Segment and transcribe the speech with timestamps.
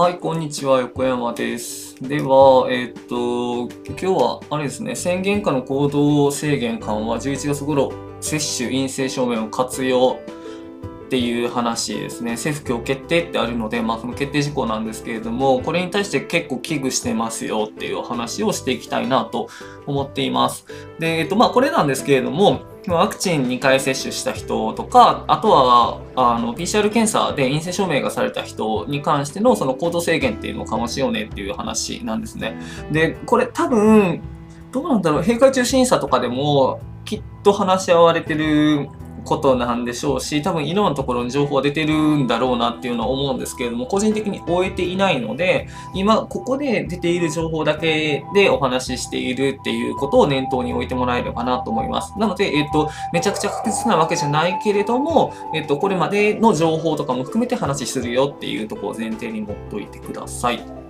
[0.00, 1.94] はい、こんにちは、横山です。
[2.00, 10.16] では、えっと、今日は、あれですね、宣言下の行動制限緩和、11月頃、接種陰性証明を活用
[11.04, 12.30] っていう話ですね。
[12.30, 19.50] 政府今日決定ってあるので、まあ、その決定事項なんですけれども、これに対して結構危惧してますよっていう話をしていきたいなと
[19.86, 20.64] 思っています。
[20.98, 32.56] で、えっと、まあ、これなんですけれども、ワクチン2回接種した人とか、あとは、あの、PCR 検査で陰性証明がされた人に関してのその行動制限っていうのを緩和しようねっていう話なんですね。
[32.90, 34.20] で、これ多分、
[34.72, 38.88] どうなんだろう、閉会中審査とかでもきっと話し合われてる
[39.24, 52.18] ことなんでしょうし、多分いろんなところに情報は出てるんだろうなっていうのは思うんですけれども、個人的に終えていないので、今ここで出ている情報だけでお話ししているっていうことを念頭に置いてもらえればなと思います。
[52.18, 60.80] なので、えっと、めちゃくちゃ確実なわけじゃないけれども、えっと、これまでの情報とかも含めて話しするよっていうところを前提に持っといてください。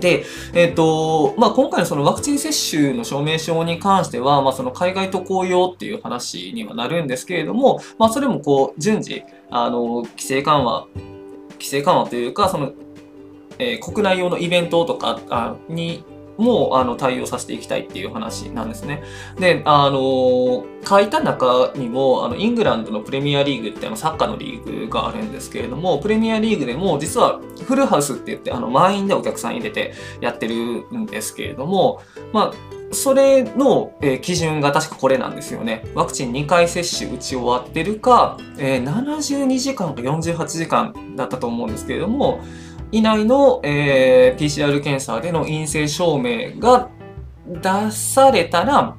[0.00, 10.86] で、えっ、と、まあ、今回のそのワクチン接種の証明書に関しては、まあ、その海外渡航用っていう話にはなるんですけれども、まあ、それもこう、順次、あの、規制緩和、
[11.52, 12.72] 規制緩和というか、その、
[13.58, 16.02] えー国内用のイベントとかに
[16.40, 19.02] もあの対応させていきたいっていう話なんですね。
[19.38, 30.54] で、あの書いた中にも、あのイングランドのプレミアリーグってあのサッカーのリーグがあるんですけれども、プレミアリーグでも実はフルハウスって言って、あの満員でお客さん入れてやってる
[30.96, 32.00] んですけれども、
[32.32, 35.84] まあ、それの、えー基準が確かこれなんですよね。
[35.94, 42.40] ワクチン2回接種打ち終わってるか、えー72時間か48時間だったと思うんですけれども、
[42.92, 46.88] 以内の、えー PCR 検査での陰性証明が
[47.46, 48.96] 出されたら、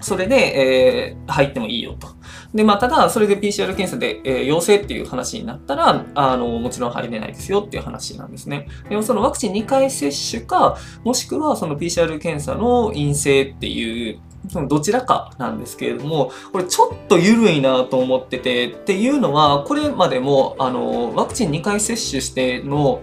[0.00, 2.08] それで、えー入ってもいいよと。
[2.54, 8.68] で、まあ、ただ、それで PCR 検査で、えー陽性っていう話になったら、あの、もちろん入れないですよっていう話なんですね。
[8.88, 14.20] でも、そのワクチン2回接種か、もしくはその PCR 検査の陰性っていう、
[14.50, 23.00] そのどちらかなんですけれども、これちょっと緩いなと思ってて、っていうのは、これまでも、あの、ワクチン2回接種しての、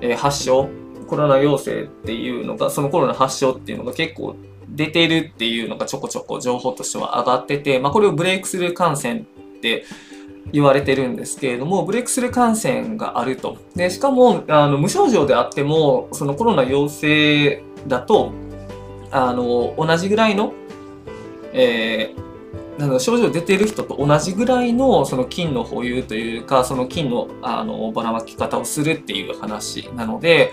[0.00, 0.68] えー発症、
[1.08, 4.36] コロナ陽性っていうのが、そのコロナ発症っていうのが結構
[4.68, 9.22] 出てるっていうのがちょこちょこ情報としては上がってて、まあ、これをブレイクスルー感染っ
[9.60, 9.84] て
[10.52, 13.58] 言われてるんですけれども、ブレイクスルー感染があると。
[13.74, 18.32] で、しかも、あの、無症状であっても、そのコロナ陽性だと、
[19.10, 20.52] あの、同じぐらいの、
[21.52, 22.29] えー
[22.80, 30.52] なんだろう症状出てる人と同じぐらいのその菌の保有というかその菌のあのばらまき方をするっていう話なので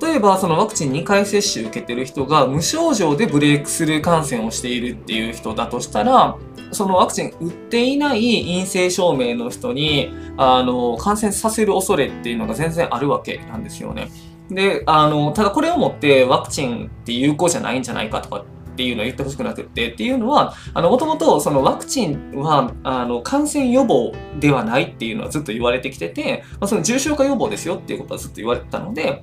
[0.00, 6.38] 例えばそのワクチン2回接種受けてる人が無症状でブレイクスルー感染をしているっていう人だとしたら
[6.72, 14.08] そのワクチン打っていない陰性証明の人にあの感染させる恐れっていうのが全然あるわけなんですよね。
[14.50, 29.22] であのただこれをもってワクチンって有効じゃないんじゃないかとかっていうのを言ってほしくなくってっていうのはもともとそのワクチンはあの感染予防ではないっていうのはずっと言われてきてて、まあ、その重症化予防ですよっていうことはずっと言われてたので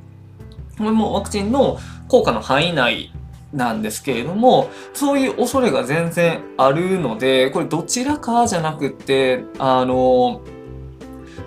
[0.78, 3.12] これもワクチンの効果の範囲内
[3.52, 10.42] なんですけれどもそういう恐れが全然あるのでこれどちらかじゃなくってあの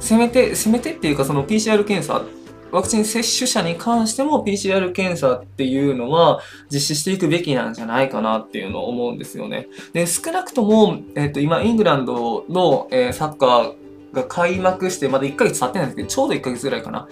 [0.00, 2.24] せめてせめてっていうかその PCR 検査
[2.72, 6.40] ワクチン接種者に関しても PCR 検査っていうのは
[6.70, 9.68] 実施していくべきなんじゃないかなっていうのを思うんですよね。
[9.92, 13.74] で、少なくとも、えっ、と、今、イングランドの、えーサッカー
[14.12, 17.08] が開幕して、まだ1ヶ月経ってないんですけど、ちょうど1ヶ月ぐらいかな。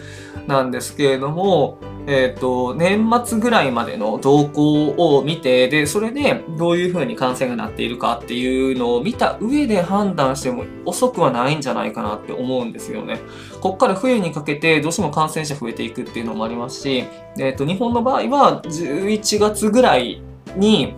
[0.47, 1.79] なんですけれども、
[2.13, 13.21] えっ、と、年末ぐらいまでの動向を見て、で、それでどういうふうに感染がなっているかっていうのを見た上で判断しても遅くはないんじゃないかなって思うんですよね。
[13.61, 17.05] ここから冬にかけてどうしても感染者増えていくっていうのもありますし、
[17.39, 20.21] えっと日本の場合は11月ぐらい
[20.57, 20.95] に、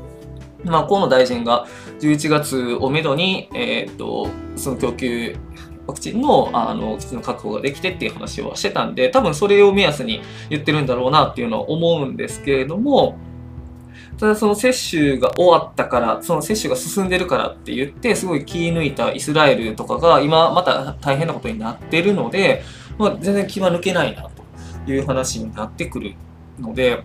[0.65, 1.67] まあ、河野大臣が
[2.01, 5.37] 11月をめどに、えっとその供給
[5.87, 13.19] ワクチンのあの基地の確保ができてっていう話をしてたんで、多分それを目安に言ってるんだろうなっていうのは思うんですけれども、
[14.19, 22.63] ただその接種が終わったから、その接種が進んでるからって言って、すごい気抜いたイスラエルとかが今また大変なことになってるので、
[22.99, 24.31] まあ、全然気は抜けないな
[24.87, 26.15] という話になってくる
[26.61, 27.03] ので、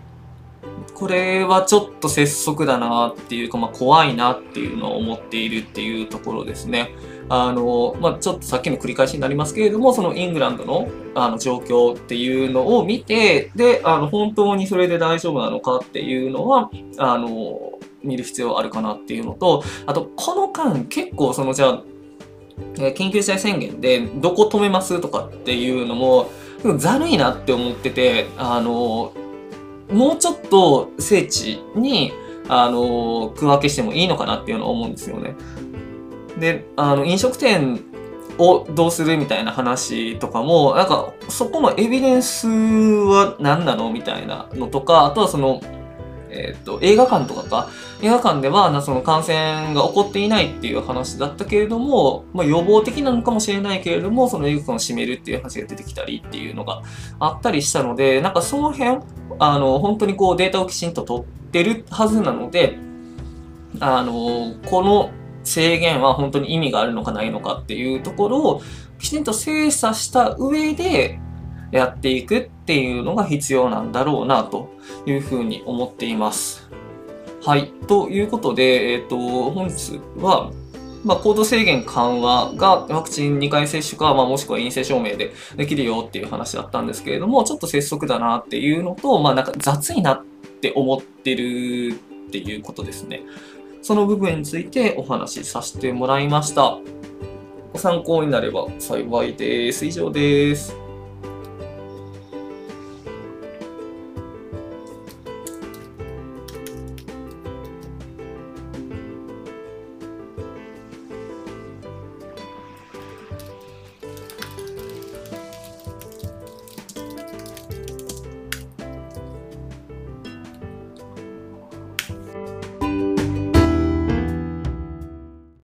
[0.94, 6.90] これはちょっと拙速だなっていうか、まあ、怖いなっていうのを思っているっていうところですね。
[7.28, 21.82] あの、まあ、ちょっとさっきの繰り返しになりますけれども、そのイングランドのあの状況っていうのを見て、で、あの、本当にそれで大丈夫なのかっていうのは、あの、見る必要あるかなっていうのと、あと、この間結構その、じゃあ、
[22.76, 26.30] 緊急事態宣言でどこ止めますとかっていうのも、
[26.76, 29.12] ざるいなって思ってて、あの、
[29.90, 32.12] もうちょっと聖地に、
[32.48, 35.34] あの、区分けしてもいいのかなっていうのは思うんですよね。
[36.38, 37.80] で、あの、飲食店
[38.38, 45.60] をどうするみたいな話とかも、なんか、そこのエビデンスは何なのみたいなのとか、あとはその、
[46.30, 47.68] えっ、と、映画館とかか、
[48.02, 56.82] 映画館では、なその感染が起こっていないっていう話だったけれども、まあ、予防的なのかもしれないけれども、その映画館を閉めるっていう話が出てきたりっていうのが
[57.18, 59.00] あったりしたので、なんかその辺、
[59.38, 62.78] あの、本当にこうデータをきちんと取ってるはずなので、
[63.80, 65.10] あの、この
[65.44, 68.62] 制限は本当に意味があるのかないのかっていうところを
[68.98, 71.18] きちんと精査した上で
[71.70, 74.70] やっていくっていうのが必要なんだろうなと
[75.06, 76.68] いうふうに思っています。
[77.44, 77.72] はい。
[77.86, 79.16] ということで、えっ、ー、と、
[79.50, 80.50] 本日は、
[81.04, 90.24] まあ、行動制限緩和がワクチン2回接種か、まあ、もしくは陰性証明でできるよっていう話だったんですけれども、ちょっと拙速だなっていうのと、まあ、なんか雑になっ
[90.60, 91.94] て思ってる
[92.28, 93.22] っていうことですね。
[93.82, 96.78] その部分についてお話しさせてもらいました。
[97.72, 99.86] ご参考になれば幸いです。
[99.86, 100.87] 以上です。